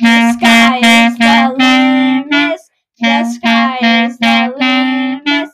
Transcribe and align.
The 0.00 0.32
sky 0.38 0.78
is 0.78 1.18
the 1.18 1.56
limit. 1.58 2.60
The 2.98 3.24
sky 3.32 4.06
is 4.06 4.18
the 4.18 4.54
limit. 4.58 5.50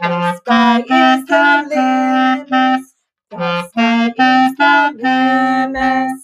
The 0.00 0.36
sky 0.36 0.80
is 0.80 1.26
the 1.26 1.66
limit. 1.70 2.84
The 3.30 3.68
sky 3.68 4.06
is 4.08 4.56
the 4.56 4.92
limit. 5.02 6.20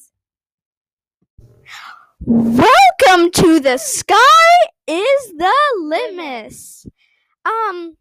Welcome 2.26 3.30
to 3.32 3.60
the 3.60 3.78
sky 3.78 4.56
is 4.88 5.32
the 5.36 5.54
limit. 5.80 6.54
Um, 7.44 7.96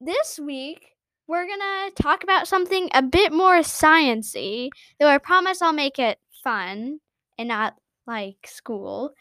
this 0.00 0.38
week 0.42 0.96
we're 1.26 1.46
gonna 1.46 1.90
talk 2.00 2.22
about 2.22 2.48
something 2.48 2.88
a 2.94 3.02
bit 3.02 3.32
more 3.32 3.58
sciency. 3.58 4.70
Though 4.98 5.08
I 5.08 5.18
promise 5.18 5.60
I'll 5.60 5.72
make 5.72 5.98
it 5.98 6.18
fun 6.42 7.00
and 7.38 7.48
not 7.48 7.74
like 8.06 8.46
school. 8.46 9.12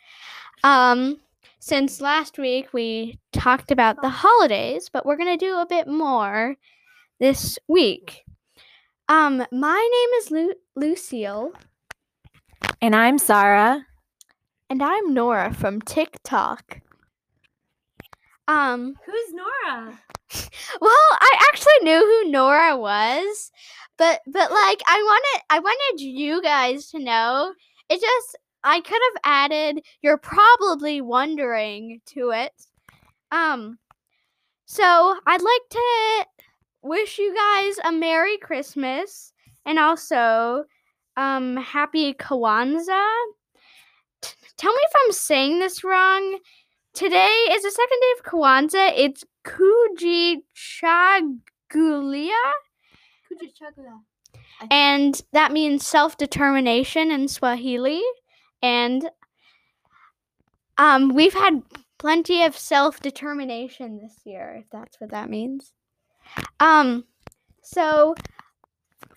Um, 0.63 1.19
since 1.59 2.01
last 2.01 2.37
week 2.37 2.73
we 2.73 3.19
talked 3.31 3.71
about 3.71 4.01
the 4.01 4.09
holidays, 4.09 4.89
but 4.91 5.05
we're 5.05 5.17
gonna 5.17 5.37
do 5.37 5.57
a 5.57 5.65
bit 5.67 5.87
more 5.87 6.55
this 7.19 7.59
week. 7.67 8.23
Um, 9.07 9.45
my 9.51 9.89
name 9.91 10.09
is 10.19 10.31
Lu- 10.31 10.55
Lucille. 10.75 11.51
And 12.81 12.95
I'm 12.95 13.17
Sarah. 13.17 13.85
And 14.69 14.81
I'm 14.81 15.13
Nora 15.13 15.53
from 15.53 15.81
Tic 15.81 16.17
Talk. 16.23 16.79
Um, 18.47 18.95
Who's 19.05 19.33
Nora? 19.33 19.99
well, 20.81 21.07
I 21.19 21.49
actually 21.51 21.79
knew 21.83 21.99
who 21.99 22.31
Nora 22.31 22.77
was, 22.77 23.51
but 23.97 24.21
but 24.25 24.51
like 24.51 24.81
I 24.87 24.97
wanted 25.03 25.43
I 25.49 25.59
wanted 25.59 26.01
you 26.01 26.41
guys 26.41 26.89
to 26.91 26.99
know. 26.99 27.53
It 27.89 27.99
just 28.01 28.37
I 28.63 28.81
could 28.81 29.01
have 29.13 29.21
added 29.23 29.83
you're 30.01 30.17
probably 30.17 31.01
wondering 31.01 32.01
to 32.07 32.31
it. 32.31 32.53
Um 33.31 33.77
so 34.65 35.15
I'd 35.27 35.41
like 35.41 35.69
to 35.71 36.25
wish 36.83 37.17
you 37.19 37.33
guys 37.35 37.75
a 37.83 37.91
Merry 37.91 38.37
Christmas 38.37 39.33
and 39.65 39.79
also 39.79 40.65
um 41.17 41.57
happy 41.57 42.13
Kwanzaa. 42.13 43.07
T- 44.21 44.35
tell 44.57 44.71
me 44.73 44.79
if 44.83 44.91
I'm 45.05 45.11
saying 45.11 45.59
this 45.59 45.83
wrong. 45.83 46.39
Today 46.93 47.35
is 47.51 47.63
the 47.63 47.71
second 47.71 47.99
day 48.01 48.13
of 48.19 48.23
Kwanzaa. 48.31 48.93
It's 48.97 49.23
Kujichagulia, 49.45 50.41
and 54.69 55.21
that 55.33 55.51
means 55.51 55.85
self 55.85 56.17
determination 56.17 57.11
in 57.11 57.27
Swahili. 57.27 58.01
And 58.61 59.09
um, 60.77 61.09
we've 61.13 61.33
had 61.33 61.63
plenty 61.97 62.43
of 62.43 62.57
self 62.57 62.99
determination 62.99 63.99
this 64.01 64.19
year, 64.25 64.57
if 64.63 64.69
that's 64.71 64.99
what 64.99 65.11
that 65.11 65.29
means. 65.29 65.73
Um, 66.59 67.05
so 67.63 68.15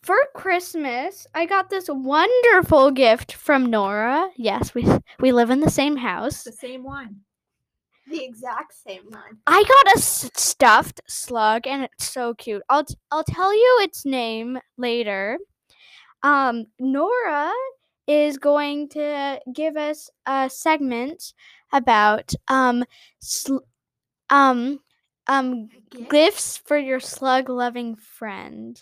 for 0.03 0.17
Christmas, 0.34 1.27
I 1.34 1.47
got 1.47 1.70
this 1.70 1.86
wonderful 1.89 2.91
gift 2.91 3.33
from 3.33 3.67
Nora. 3.67 4.28
Yes, 4.36 4.75
we 4.75 4.86
we 5.20 5.33
live 5.33 5.51
in 5.51 5.61
the 5.61 5.70
same 5.70 5.97
house. 5.97 6.42
The 6.45 6.53
same 6.53 6.84
one. 6.84 7.20
The 8.06 8.23
exact 8.23 8.75
same 8.75 9.05
one. 9.08 9.39
I 9.47 9.62
got 9.62 9.95
a 9.95 9.98
s- 9.98 10.31
stuffed 10.36 11.01
slug 11.08 11.67
and 11.67 11.84
it's 11.84 12.11
so 12.11 12.34
cute. 12.34 12.62
I'll 12.69 12.84
t- 12.84 12.97
I'll 13.11 13.25
tell 13.25 13.55
you 13.55 13.79
its 13.83 14.05
name 14.05 14.58
later. 14.77 15.39
Um 16.23 16.67
Nora 16.79 17.53
is 18.07 18.39
going 18.39 18.89
to 18.91 19.41
give 19.53 19.77
us 19.77 20.11
a 20.27 20.51
segment 20.51 21.33
about 21.73 22.33
um 22.49 22.85
sl- 23.21 23.59
um 24.31 24.81
um 25.27 25.69
gifts 26.11 26.59
for 26.59 26.77
your 26.79 27.01
slug 27.01 27.48
loving 27.48 27.97
friend. 27.97 28.81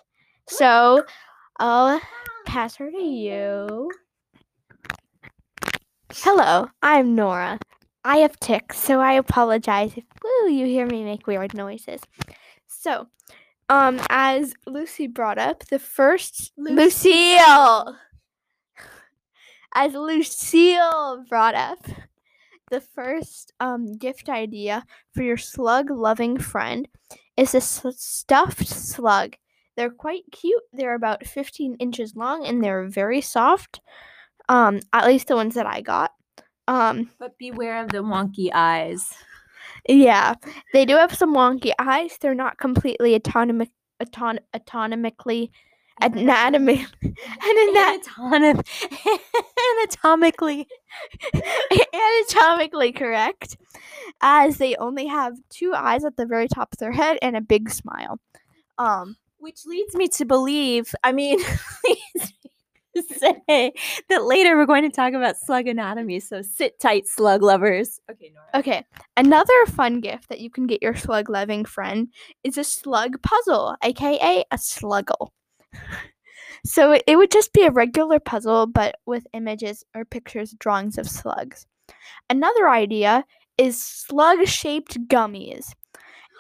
So, 0.49 1.05
I'll 1.59 2.01
pass 2.47 2.77
her 2.77 2.91
to 2.91 3.03
you. 3.03 3.91
Hello, 6.15 6.69
I'm 6.83 7.15
Nora. 7.15 7.59
I 8.05 8.19
have 8.19 8.39
tics, 8.41 8.79
so 8.79 9.01
I 9.01 9.13
apologize 9.13 9.93
if 9.97 10.05
woo 10.23 10.51
you 10.51 10.67
hear 10.67 10.87
me 10.87 11.05
make 11.05 11.27
weird 11.27 11.55
noises. 11.55 12.01
So, 12.67 13.07
um, 13.69 14.01
as 14.11 14.55
Lucy 14.67 15.07
brought 15.07 15.39
up, 15.39 15.65
the 15.67 15.79
first 15.79 16.53
Lucille, 16.57 17.97
as 19.75 19.95
Lucille 19.95 21.25
brought 21.29 21.55
up, 21.55 21.79
the 22.71 22.81
first 22.81 23.53
um 23.61 23.97
gift 23.99 24.29
idea 24.29 24.85
for 25.15 25.23
your 25.23 25.37
slug 25.37 25.91
loving 25.91 26.39
friend 26.39 26.89
is 27.37 27.55
a 27.55 27.61
stuffed 27.61 28.67
slug. 28.67 29.37
They're 29.77 29.91
quite 29.91 30.25
cute. 30.33 30.63
They're 30.73 30.95
about 30.95 31.27
15 31.27 31.77
inches 31.81 32.15
long 32.15 32.47
and 32.47 32.63
they're 32.63 32.89
very 32.89 33.21
soft. 33.23 33.81
Um, 34.49 34.81
at 34.93 35.07
least 35.07 35.29
the 35.29 35.37
ones 35.37 35.55
that 35.55 35.67
I 35.67 35.81
got. 35.81 36.11
Um, 36.69 37.11
But 37.19 37.39
beware 37.39 37.83
of 37.83 37.89
the 37.91 38.03
wonky 38.03 38.51
eyes. 38.53 39.09
yeah, 39.89 40.35
they 40.75 40.85
do 40.85 40.97
have 40.97 41.15
some 41.15 41.35
wonky 41.35 41.73
eyes. 41.79 42.19
They're 42.21 42.35
not 42.35 42.59
completely 42.59 43.15
autonomic, 43.15 43.71
auton, 44.01 44.41
autonomically, 44.55 45.51
anatomy, 46.03 46.87
and 47.03 47.77
anat- 47.77 48.67
anatomically. 49.79 50.69
anatomically 51.95 52.93
correct, 52.93 53.57
as 54.21 54.59
they 54.59 54.77
only 54.77 55.07
have 55.07 55.35
two 55.51 55.75
eyes 55.75 56.05
at 56.05 56.17
the 56.17 56.27
very 56.27 56.49
top 56.49 56.73
of 56.73 56.79
their 56.79 56.93
head 56.93 57.19
and 57.23 57.37
a 57.37 57.41
big 57.41 57.71
smile. 57.71 58.19
Um, 58.79 59.17
Which 59.39 59.67
leads 59.67 59.95
me 59.95 60.09
to 60.09 60.25
believe, 60.25 60.95
I 61.05 61.13
mean, 61.13 61.39
say 63.01 63.73
that 64.09 64.25
later 64.25 64.57
we're 64.57 64.67
going 64.67 64.89
to 64.89 64.95
talk 64.95 65.15
about 65.15 65.39
slug 65.39 65.67
anatomy. 65.67 66.21
So 66.21 66.43
sit 66.43 66.79
tight, 66.79 67.07
slug 67.07 67.43
lovers. 67.43 68.01
Okay, 68.11 68.33
Nora. 68.35 68.47
okay, 68.55 68.85
another 69.17 69.67
fun 69.67 70.01
gift 70.01 70.29
that 70.29 70.41
you 70.41 70.51
can 70.51 70.67
get 70.67 70.83
your 70.83 70.95
slug 70.95 71.31
loving 71.31 71.65
friend 71.65 72.09
is 72.45 72.59
a 72.59 72.65
slug 72.65 73.21
puzzle, 73.23 73.77
aka 73.83 74.45
a 74.51 74.59
sluggle. 74.59 75.33
So 76.65 76.93
it, 77.07 77.17
would 77.17 77.31
just 77.31 77.53
be 77.53 77.65
a 77.65 77.71
regular 77.71 78.21
puzzle, 78.21 78.67
but 78.67 78.97
with 79.05 79.27
images 79.33 79.85
or 79.97 80.05
pictures, 80.05 80.55
drawings 80.59 80.97
of 80.97 81.09
slugs. 81.09 81.67
Another 82.31 82.69
idea 82.69 83.25
is 83.59 83.83
slug 83.83 84.47
shaped 84.47 85.09
gummies. 85.09 85.73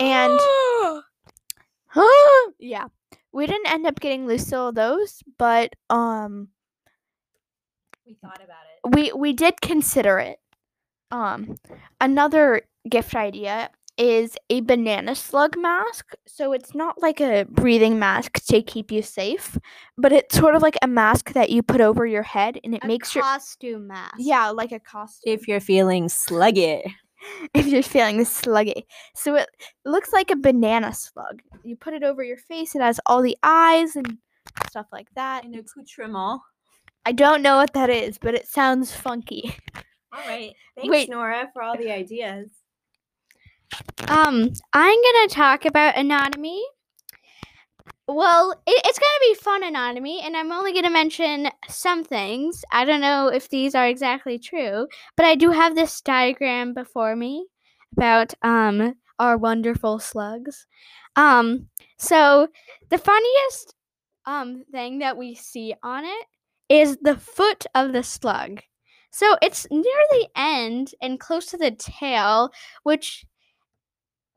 And 0.00 0.38
yeah, 2.59 2.87
we 3.33 3.47
didn't 3.47 3.71
end 3.71 3.87
up 3.87 4.00
getting 4.00 4.27
Lucille 4.27 4.72
those, 4.72 5.22
but 5.38 5.75
um 5.91 6.49
we 8.06 8.15
thought 8.15 8.41
about 8.43 8.65
it. 8.84 8.94
we 8.97 9.12
we 9.12 9.33
did 9.33 9.60
consider 9.60 10.19
it. 10.19 10.39
Um 11.10 11.56
another 12.00 12.62
gift 12.89 13.15
idea 13.15 13.71
is 13.98 14.36
a 14.50 14.60
banana 14.62 15.14
slug 15.14 15.56
mask. 15.56 16.14
So 16.26 16.53
it's 16.53 16.75
not 16.75 17.00
like 17.00 17.20
a 17.20 17.44
breathing 17.48 17.98
mask 17.98 18.44
to 18.47 18.62
keep 18.62 18.91
you 18.91 19.03
safe, 19.03 19.58
but 19.98 20.12
it's 20.12 20.36
sort 20.36 20.54
of 20.54 20.62
like 20.62 20.76
a 20.82 20.86
mask 20.86 21.32
that 21.32 21.50
you 21.50 21.62
put 21.62 21.80
over 21.80 22.06
your 22.06 22.22
head 22.22 22.58
and 22.64 22.75
it 22.75 22.84
A 22.84 22.86
makes 22.86 23.14
your 23.14 23.22
costume 23.22 23.88
mask. 23.88 24.14
yeah, 24.19 24.48
like 24.50 24.72
a 24.72 24.80
costume. 24.80 25.32
If 25.32 25.47
you're 25.47 25.60
feeling 25.60 26.08
sluggy. 26.08 26.82
if 27.54 27.66
you're 27.66 27.82
feeling 27.82 28.20
sluggy. 28.20 28.84
So 29.14 29.36
it 29.36 29.48
looks 29.84 30.12
like 30.12 30.30
a 30.30 30.36
banana 30.36 30.92
slug. 30.94 31.42
You 31.62 31.76
put 31.76 31.94
it 31.94 32.03
over 32.03 32.24
your 32.24 32.38
face, 32.38 32.74
it 32.74 32.80
has 32.82 32.98
all 33.06 33.22
the 33.22 33.36
eyes 33.42 33.94
and 33.94 34.19
stuff 34.69 34.86
like 34.91 35.09
that. 35.14 35.44
An 35.44 35.54
accoutrement. 35.54 36.41
I 37.04 37.12
don't 37.12 37.42
know 37.42 37.56
what 37.56 37.74
that 37.74 37.91
is, 37.91 38.19
but 38.19 38.34
it 38.34 38.47
sounds 38.48 38.94
funky. 38.94 39.54
All 40.12 40.21
right. 40.28 40.53
Thanks, 40.77 40.91
Wait. 40.91 41.10
Nora, 41.10 41.48
for 41.53 41.62
all 41.62 41.77
the 41.77 41.91
ideas. 41.91 42.48
Um, 44.09 44.53
I'm 44.72 44.98
gonna 45.03 45.28
talk 45.28 45.65
about 45.65 45.97
anatomy. 45.97 46.63
Well, 48.09 48.53
it, 48.66 48.83
it's 48.84 48.98
gonna 48.98 49.33
be 49.33 49.34
fun 49.34 49.65
anatomy, 49.65 50.21
and 50.22 50.36
I'm 50.36 50.53
only 50.53 50.72
gonna 50.72 50.91
mention 50.91 51.48
some 51.69 52.04
things. 52.04 52.65
I 52.72 52.84
don't 52.84 53.01
know 53.01 53.28
if 53.28 53.48
these 53.48 53.74
are 53.74 53.86
exactly 53.86 54.39
true, 54.39 54.86
but 55.16 55.27
I 55.27 55.34
do 55.34 55.51
have 55.51 55.74
this 55.74 56.01
diagram 56.01 56.74
before 56.74 57.16
me 57.16 57.47
about 57.97 58.34
um 58.42 58.95
our 59.19 59.36
wonderful 59.36 59.98
slugs. 59.98 60.66
Um, 61.16 61.68
so 61.98 62.48
the 62.91 62.98
funniest 62.98 63.75
um 64.27 64.65
thing 64.72 64.98
that 64.98 65.16
we 65.16 65.34
see 65.34 65.75
on 65.83 66.04
it 66.04 66.27
is 66.68 66.98
the 67.03 67.16
foot 67.16 67.66
of 67.75 67.92
the 67.92 68.03
slug. 68.03 68.63
So 69.10 69.36
it's 69.42 69.66
near 69.71 70.03
the 70.10 70.28
end 70.34 70.92
and 71.03 71.21
close 71.21 71.47
to 71.47 71.59
the 71.59 71.71
tail, 71.71 72.51
which 72.83 73.27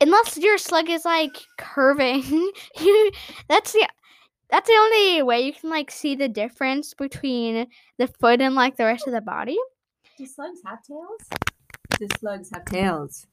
unless 0.01 0.38
your 0.38 0.57
slug 0.57 0.89
is 0.89 1.06
like 1.06 1.36
curving, 1.57 2.24
you 2.80 3.12
that's 3.47 3.74
the 3.74 3.88
that's 4.50 4.69
the 4.69 4.75
only 4.75 5.24
way 5.24 5.42
you 5.42 5.53
can 5.53 5.69
like 5.69 5.92
see 5.92 6.15
the 6.15 6.30
difference 6.30 6.94
between 6.94 7.68
the 7.97 8.07
foot 8.07 8.42
and 8.42 8.56
like 8.56 8.77
the 8.77 8.86
rest 8.86 9.07
of 9.07 9.13
the 9.13 9.21
body. 9.21 9.57
Do 10.18 10.25
slugs 10.25 10.59
have 10.65 10.83
tails? 10.83 11.21
Do 12.00 12.07
slugs 12.19 12.51
have 12.53 12.65
tails? 12.65 13.27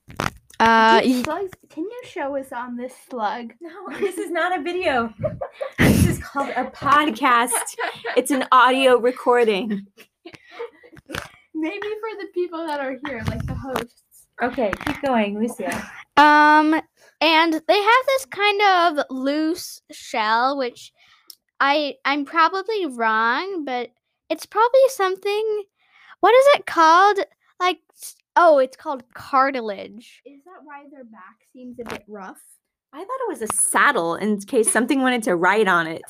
Uh, 0.58 1.02
slugs, 1.24 1.50
can 1.70 1.82
you 1.82 2.02
show 2.04 2.36
us 2.36 2.52
on 2.52 2.76
this 2.76 2.94
slug? 3.08 3.52
No, 3.60 3.98
this 3.98 4.16
is 4.16 4.30
not 4.30 4.58
a 4.58 4.62
video. 4.62 5.12
this 5.78 6.06
is 6.06 6.18
called 6.18 6.50
a 6.50 6.64
podcast. 6.64 7.50
It's 8.16 8.30
an 8.30 8.46
audio 8.52 8.96
recording. 8.96 9.86
Maybe 11.54 11.80
for 11.80 12.20
the 12.20 12.28
people 12.32 12.66
that 12.66 12.80
are 12.80 12.96
here, 13.06 13.22
like 13.28 13.44
the 13.46 13.54
hosts. 13.54 14.02
Okay, 14.40 14.72
keep 14.86 15.02
going, 15.02 15.38
Lucia. 15.38 15.90
Um, 16.16 16.80
and 17.20 17.52
they 17.52 17.82
have 17.82 18.06
this 18.06 18.26
kind 18.26 18.62
of 18.62 19.04
loose 19.10 19.80
shell, 19.90 20.58
which 20.58 20.92
I 21.60 21.94
I'm 22.04 22.24
probably 22.24 22.86
wrong, 22.86 23.64
but 23.64 23.90
it's 24.28 24.46
probably 24.46 24.80
something. 24.88 25.64
What 26.20 26.34
is 26.34 26.46
it 26.56 26.66
called? 26.66 27.18
Like, 27.60 27.78
oh, 28.36 28.58
it's 28.58 28.76
called 28.76 29.04
cartilage. 29.14 30.22
Is 30.26 30.42
that 30.44 30.64
why 30.64 30.84
their 30.90 31.04
back 31.04 31.36
seems 31.52 31.78
a 31.80 31.88
bit 31.88 32.04
rough? 32.08 32.40
I 32.92 32.98
thought 32.98 33.20
it 33.26 33.28
was 33.28 33.42
a 33.42 33.46
saddle 33.46 34.16
in 34.16 34.40
case 34.40 34.70
something 34.70 35.00
wanted 35.00 35.22
to 35.24 35.36
ride 35.36 35.68
on 35.68 35.86
it. 35.86 36.02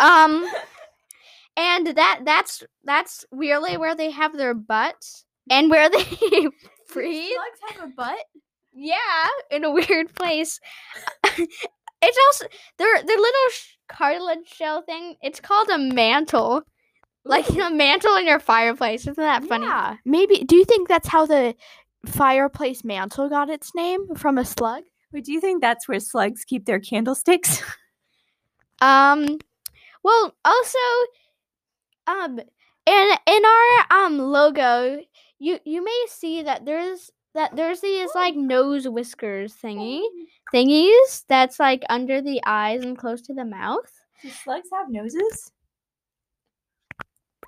Um, 0.00 0.46
and 1.56 1.86
that 1.96 2.20
that's 2.24 2.62
that's 2.84 3.24
really 3.30 3.76
where 3.76 3.94
they 3.94 4.10
have 4.10 4.36
their 4.36 4.54
butts 4.54 5.24
and 5.50 5.70
where 5.70 5.88
they 5.88 6.04
breathe. 6.92 7.32
Slugs 7.34 7.78
have 7.78 7.88
a 7.88 7.92
butt? 7.92 8.18
Yeah, 8.72 9.26
in 9.50 9.64
a 9.64 9.70
weird 9.72 10.14
place. 10.14 10.60
it's 11.24 12.18
also 12.26 12.46
their 12.78 13.02
their 13.02 13.16
little 13.16 13.48
sh- 13.50 13.74
cartilage 13.88 14.46
shell 14.46 14.82
thing. 14.82 15.16
It's 15.22 15.40
called 15.40 15.68
a 15.70 15.78
mantle, 15.78 16.62
like 17.24 17.48
a 17.50 17.70
mantle 17.70 18.16
in 18.16 18.26
your 18.26 18.40
fireplace. 18.40 19.02
Isn't 19.02 19.16
that 19.16 19.44
funny? 19.44 19.66
Yeah. 19.66 19.96
Maybe. 20.04 20.44
Do 20.44 20.56
you 20.56 20.64
think 20.64 20.88
that's 20.88 21.08
how 21.08 21.26
the 21.26 21.54
fireplace 22.06 22.84
mantle 22.84 23.28
got 23.28 23.50
its 23.50 23.74
name 23.74 24.14
from 24.14 24.38
a 24.38 24.44
slug? 24.44 24.84
But 25.12 25.24
do 25.24 25.32
you 25.32 25.40
think 25.40 25.62
that's 25.62 25.88
where 25.88 26.00
slugs 26.00 26.44
keep 26.44 26.66
their 26.66 26.80
candlesticks? 26.80 27.62
Um, 28.82 29.38
well, 30.02 30.34
also, 30.44 30.78
um, 32.06 32.38
in 32.86 33.10
in 33.26 33.42
our 33.44 34.04
um 34.04 34.18
logo, 34.18 35.00
you 35.38 35.58
you 35.64 35.84
may 35.84 36.04
see 36.08 36.42
that 36.42 36.64
there's 36.64 37.10
that 37.34 37.54
there's 37.54 37.80
these 37.80 38.10
like 38.14 38.34
nose 38.34 38.88
whiskers 38.88 39.54
thingy 39.54 40.02
thingies 40.52 41.24
that's 41.28 41.60
like 41.60 41.84
under 41.90 42.22
the 42.22 42.40
eyes 42.46 42.82
and 42.82 42.96
close 42.96 43.20
to 43.22 43.34
the 43.34 43.44
mouth. 43.44 43.90
Do 44.22 44.30
slugs 44.30 44.68
have 44.72 44.88
noses? 44.88 45.52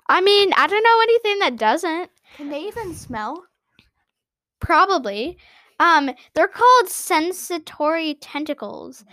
I 0.07 0.21
mean, 0.21 0.51
I 0.55 0.67
don't 0.67 0.83
know 0.83 1.01
anything 1.03 1.39
that 1.39 1.57
doesn't. 1.57 2.09
Can 2.35 2.49
they 2.49 2.61
even 2.61 2.95
smell? 2.95 3.43
Probably. 4.59 5.37
Um, 5.79 6.11
they're 6.33 6.47
called 6.47 6.87
sensatory 6.87 8.17
tentacles. 8.19 9.05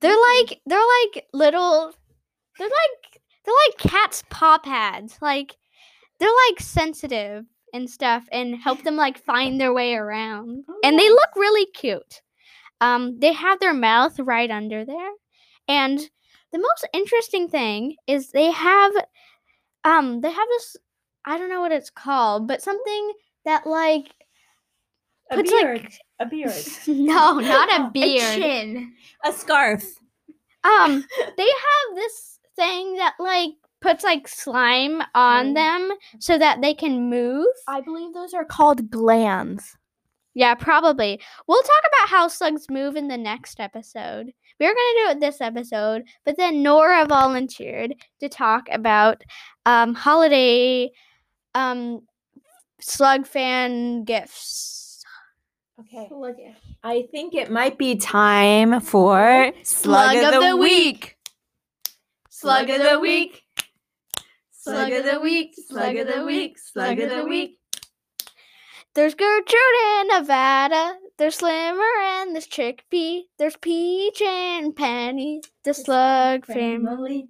They're 0.00 0.16
like 0.38 0.60
they're 0.66 0.78
like 0.78 1.26
little 1.32 1.92
they're 2.58 2.68
like 2.68 3.20
they're 3.44 3.54
like 3.68 3.78
cat's 3.78 4.22
paw 4.30 4.58
pads. 4.58 5.18
Like 5.20 5.56
they're 6.18 6.28
like 6.50 6.60
sensitive 6.60 7.44
and 7.74 7.90
stuff 7.90 8.24
and 8.32 8.56
help 8.56 8.82
them 8.82 8.96
like 8.96 9.18
find 9.24 9.60
their 9.60 9.74
way 9.74 9.94
around. 9.94 10.64
And 10.82 10.98
they 10.98 11.10
look 11.10 11.28
really 11.36 11.66
cute. 11.74 12.22
Um, 12.80 13.18
they 13.20 13.32
have 13.34 13.60
their 13.60 13.74
mouth 13.74 14.18
right 14.18 14.50
under 14.50 14.84
there. 14.86 15.10
And 15.68 15.98
the 16.52 16.58
most 16.58 16.86
interesting 16.94 17.48
thing 17.48 17.96
is 18.06 18.30
they 18.30 18.50
have 18.50 18.92
um 19.84 20.20
they 20.22 20.30
have 20.30 20.48
this 20.48 20.76
I 21.26 21.36
don't 21.38 21.50
know 21.50 21.60
what 21.60 21.72
it's 21.72 21.90
called, 21.90 22.46
but 22.48 22.62
something 22.62 23.12
that 23.44 23.66
like 23.66 24.14
A 25.30 25.36
puts, 25.36 25.50
like- 25.52 25.62
beard. 25.62 25.92
a 26.20 26.26
beard. 26.26 26.52
no, 26.86 27.40
not 27.40 27.68
a 27.80 27.84
A 27.86 27.90
beard. 27.90 28.20
chin. 28.40 28.92
A 29.24 29.32
scarf. 29.32 29.82
Um, 30.62 31.04
they 31.36 31.42
have 31.48 31.96
this 31.96 32.38
thing 32.56 32.96
that 32.96 33.14
like 33.18 33.50
puts 33.84 34.02
like 34.02 34.26
slime 34.26 35.02
on 35.14 35.50
Oh. 35.50 35.54
them 35.54 35.90
so 36.18 36.38
that 36.38 36.60
they 36.62 36.72
can 36.74 37.10
move. 37.10 37.46
I 37.68 37.82
believe 37.82 38.14
those 38.14 38.32
are 38.34 38.44
called 38.44 38.90
glands. 38.90 39.76
Yeah, 40.32 40.54
probably. 40.54 41.20
We'll 41.46 41.62
talk 41.62 41.82
about 41.92 42.08
how 42.08 42.28
slugs 42.28 42.68
move 42.70 42.96
in 42.96 43.06
the 43.08 43.16
next 43.18 43.60
episode. 43.60 44.32
We 44.58 44.66
were 44.66 44.72
gonna 44.74 44.98
do 45.04 45.10
it 45.10 45.20
this 45.20 45.40
episode, 45.40 46.04
but 46.24 46.36
then 46.36 46.62
Nora 46.62 47.06
volunteered 47.06 47.94
to 48.20 48.28
talk 48.28 48.66
about 48.72 49.22
um 49.66 49.94
holiday 49.94 50.90
um 51.54 52.00
slug 52.80 53.26
fan 53.26 54.04
gifts. 54.04 55.04
Okay. 55.80 56.08
I 56.82 57.06
think 57.10 57.34
it 57.34 57.50
might 57.50 57.78
be 57.78 57.96
time 57.96 58.80
for 58.80 59.52
Slug 59.62 60.16
of 60.16 60.42
the 60.42 60.56
week. 60.56 61.16
Slug 62.28 62.70
of 62.70 62.82
the 62.82 62.98
week. 63.00 63.43
Slug 64.64 64.92
of 64.92 65.04
the 65.04 65.20
week, 65.20 65.54
slug 65.68 65.94
of 65.96 66.06
the 66.06 66.24
week, 66.24 66.58
slug 66.58 66.98
of 66.98 67.10
the 67.10 67.26
week. 67.26 67.58
There's 68.94 69.14
Gertrude 69.14 69.58
in 70.00 70.08
Nevada. 70.08 70.96
There's 71.18 71.34
Slimmer 71.34 71.82
and 72.00 72.34
there's 72.34 72.46
Chickpea. 72.46 73.24
There's 73.38 73.58
Peach 73.58 74.22
and 74.22 74.74
Penny, 74.74 75.42
the 75.64 75.74
slug 75.74 76.46
family. 76.46 77.28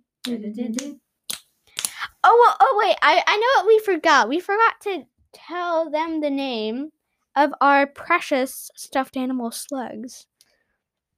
Oh, 2.23 2.39
well, 2.41 2.57
oh 2.61 2.81
wait, 2.81 2.97
I, 3.03 3.21
I 3.27 3.37
know 3.37 3.47
what 3.57 3.67
we 3.67 3.81
forgot. 3.81 4.29
We 4.29 4.39
forgot 4.39 4.75
to 4.83 5.03
tell 5.33 5.91
them 5.91 6.21
the 6.21 6.31
name 6.31 6.91
of 7.35 7.53
our 7.61 7.89
precious 7.89 8.71
stuffed 8.77 9.17
animal 9.17 9.51
slugs. 9.51 10.29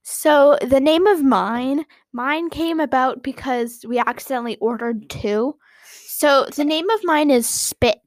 So 0.01 0.57
the 0.67 0.79
name 0.79 1.05
of 1.05 1.23
mine, 1.23 1.85
mine 2.11 2.49
came 2.49 2.79
about 2.79 3.21
because 3.21 3.85
we 3.87 3.99
accidentally 3.99 4.57
ordered 4.57 5.11
two. 5.11 5.57
So 6.17 6.47
the 6.55 6.65
name 6.65 6.89
of 6.89 6.99
mine 7.03 7.29
is 7.29 7.47
Spit. 7.47 8.01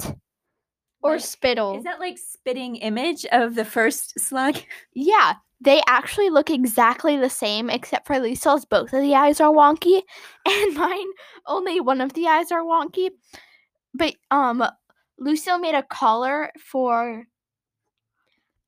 Or 1.01 1.13
Like, 1.13 1.21
spittle. 1.21 1.79
Is 1.79 1.85
that 1.85 2.01
like 2.01 2.19
spitting 2.19 2.75
image 2.75 3.25
of 3.27 3.55
the 3.55 3.65
first 3.65 4.19
slug? 4.19 4.57
Yeah, 4.95 5.35
they 5.61 5.81
actually 5.87 6.29
look 6.29 6.51
exactly 6.51 7.17
the 7.17 7.31
same, 7.31 7.71
except 7.71 8.09
for 8.09 8.19
Lisa's 8.19 8.65
both 8.65 8.93
of 8.93 9.03
the 9.03 9.15
eyes 9.15 9.41
are 9.41 9.53
wonky, 9.53 10.03
and 10.45 10.75
mine 10.75 11.07
only 11.47 11.79
one 11.79 12.01
of 12.01 12.13
the 12.15 12.27
eyes 12.27 12.51
are 12.51 12.65
wonky. 12.65 13.11
But 13.95 14.17
um, 14.33 14.65
Lucille 15.17 15.61
made 15.61 15.77
a 15.77 15.85
collar 15.85 16.51
for 16.59 17.29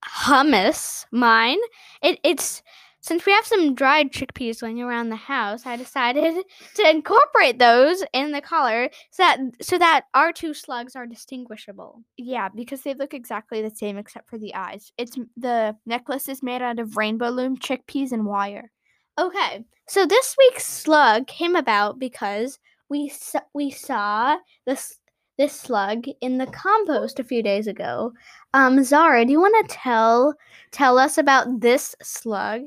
hummus 0.05 1.05
mine 1.11 1.59
it, 2.03 2.21
it's 2.23 2.63
since 3.03 3.27
we 3.27 3.33
have 3.33 3.45
some 3.45 3.75
dried 3.75 4.13
chickpeas 4.13 4.63
laying 4.63 4.81
around 4.81 5.09
the 5.11 5.17
house 5.17 5.67
i 5.67 5.77
decided 5.77 6.35
to 6.75 6.89
incorporate 6.89 7.59
those 7.59 8.03
in 8.13 8.33
the 8.33 8.41
collar 8.41 8.89
so 9.11 9.23
that 9.23 9.39
so 9.61 9.77
that 9.77 10.05
our 10.15 10.33
two 10.33 10.55
slugs 10.55 10.97
are 10.97 11.07
distinguishable 11.07 12.03
yeah 12.17 12.49
because 12.55 12.83
they 12.83 12.95
look 12.95 13.13
exactly 13.13 13.61
the 13.61 13.71
same 13.71 13.99
except 13.99 14.29
for 14.31 14.39
the 14.39 14.55
eyes. 14.55 14.93
It's 14.97 15.17
the 15.37 15.77
necklace 15.85 16.29
is 16.29 16.43
made 16.43 16.63
out 16.63 16.79
of 16.79 16.97
rainbow 16.97 17.31
loom 17.31 17.57
chickpeas 17.59 18.13
and 18.13 18.25
wire. 18.25 18.71
okay 19.19 19.65
so 19.89 20.07
this 20.07 20.35
week's 20.39 20.65
slug 20.67 21.27
came 21.27 21.57
about 21.57 21.99
because 21.99 22.59
we 22.89 23.09
s- 23.11 23.35
we 23.55 23.71
saw 23.71 24.37
this 24.67 24.95
this 25.43 25.59
slug 25.59 26.07
in 26.21 26.39
the 26.39 26.47
compost 26.47 27.19
a 27.19 27.25
few 27.25 27.43
days 27.43 27.67
ago 27.67 28.13
um 28.55 28.85
Sarah 28.85 29.25
do 29.25 29.33
you 29.33 29.41
want 29.41 29.69
to 29.69 29.75
tell 29.75 30.35
tell 30.71 30.99
us 30.99 31.19
about 31.19 31.61
this 31.61 31.97
slug 32.03 32.63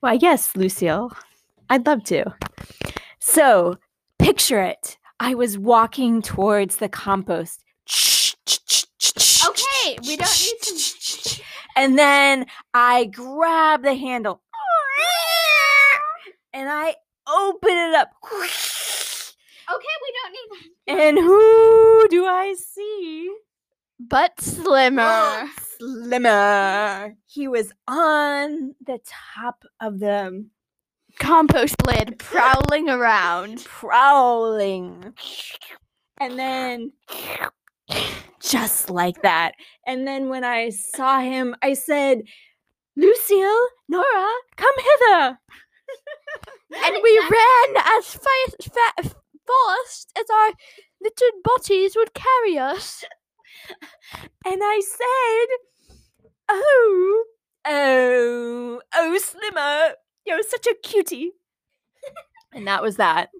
Why, 0.00 0.14
yes, 0.14 0.56
Lucille. 0.56 1.12
I'd 1.70 1.86
love 1.86 2.04
to. 2.04 2.24
So, 3.18 3.76
picture 4.18 4.62
it. 4.62 4.96
I 5.20 5.34
was 5.34 5.58
walking 5.58 6.22
towards 6.22 6.76
the 6.76 6.88
compost. 6.88 7.62
Okay, 9.46 9.98
we 10.06 10.16
don't 10.16 10.40
need 10.40 10.60
to. 10.62 11.42
And 11.76 11.96
then 11.96 12.46
I 12.74 13.04
grab 13.04 13.82
the 13.82 13.94
handle. 13.94 14.42
And 16.52 16.68
I 16.68 16.96
open 17.28 17.70
it 17.70 17.94
up. 17.94 18.10
okay 19.74 19.96
we 20.04 20.07
And 20.88 21.18
who 21.18 22.08
do 22.08 22.24
I 22.26 22.54
see? 22.54 23.30
But 24.00 24.40
slimmer. 24.40 25.48
Slimmer. 25.78 27.14
He 27.26 27.46
was 27.46 27.72
on 27.86 28.74
the 28.84 28.98
top 29.06 29.62
of 29.80 30.00
the 30.00 30.46
Compost 31.20 31.76
lid 31.86 32.18
prowling 32.18 32.88
around. 32.88 33.64
prowling. 33.64 35.14
And 36.20 36.38
then 36.38 36.92
just 38.40 38.90
like 38.90 39.22
that. 39.22 39.52
And 39.86 40.06
then 40.06 40.28
when 40.28 40.42
I 40.44 40.70
saw 40.70 41.20
him, 41.20 41.54
I 41.62 41.74
said, 41.74 42.22
Lucille, 42.96 43.66
Nora, 43.88 44.26
come 44.56 44.74
hither. 44.78 45.38
And 46.84 46.96
we 47.02 47.18
ran 47.18 47.82
as 47.96 48.04
fast, 48.14 48.70
fa- 48.74 49.14
fast 49.48 50.12
as 50.18 50.24
our 50.30 50.52
little 51.00 51.28
bodies 51.44 51.96
would 51.96 52.14
carry 52.14 52.58
us. 52.58 53.04
And 54.44 54.60
I 54.62 54.80
said, 54.80 55.92
Oh, 56.48 57.24
oh, 57.66 58.80
oh, 58.94 59.18
Slimmer, 59.18 59.94
you're 60.26 60.42
such 60.42 60.66
a 60.66 60.74
cutie. 60.82 61.32
and 62.52 62.66
that 62.66 62.82
was 62.82 62.96
that. 62.96 63.30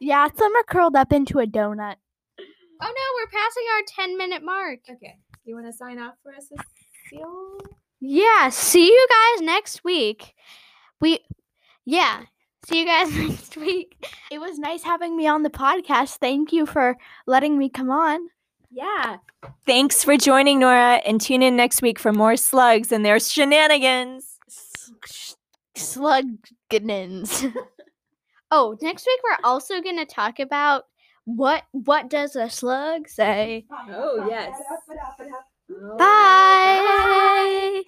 Yeah, 0.00 0.28
Slimmer 0.28 0.62
curled 0.68 0.96
up 0.96 1.12
into 1.12 1.38
a 1.38 1.46
donut. 1.46 1.96
Oh 2.38 2.92
no, 2.94 3.06
we're 3.14 3.30
passing 3.40 3.64
our 3.74 4.06
10 4.06 4.18
minute 4.18 4.42
mark. 4.44 4.80
Okay. 4.90 5.16
You 5.44 5.54
want 5.54 5.66
to 5.66 5.72
sign 5.72 5.98
off 5.98 6.14
for 6.22 6.34
us, 6.34 6.50
Cecile? 7.10 7.58
Yeah, 8.00 8.50
see 8.50 8.86
you 8.86 9.06
guys 9.08 9.46
next 9.46 9.82
week. 9.84 10.34
We, 11.00 11.20
yeah, 11.86 12.24
see 12.66 12.80
you 12.80 12.86
guys 12.86 13.14
next 13.16 13.56
week. 13.56 14.06
It 14.30 14.38
was 14.38 14.58
nice 14.58 14.82
having 14.82 15.16
me 15.16 15.26
on 15.26 15.42
the 15.42 15.50
podcast. 15.50 16.16
Thank 16.18 16.52
you 16.52 16.66
for 16.66 16.96
letting 17.26 17.58
me 17.58 17.68
come 17.68 17.90
on. 17.90 18.28
Yeah. 18.70 19.18
Thanks 19.64 20.02
for 20.02 20.16
joining, 20.16 20.58
Nora, 20.58 21.00
and 21.06 21.20
tune 21.20 21.42
in 21.42 21.56
next 21.56 21.80
week 21.80 21.98
for 21.98 22.12
more 22.12 22.36
slugs 22.36 22.92
and 22.92 23.04
their 23.04 23.20
shenanigans. 23.20 24.38
Slugginins. 25.76 27.52
Oh, 28.52 28.76
next 28.80 29.04
week 29.06 29.18
we're 29.24 29.38
also 29.42 29.80
going 29.80 29.96
to 29.96 30.06
talk 30.06 30.38
about 30.38 30.84
what 31.24 31.64
what 31.72 32.08
does 32.08 32.36
a 32.36 32.48
slug 32.48 33.08
say? 33.08 33.66
Oh, 33.90 34.24
yes. 34.30 34.56
Bye. 35.98 37.82